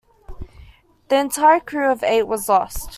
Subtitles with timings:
[1.09, 2.89] The entire crew of eight was lost.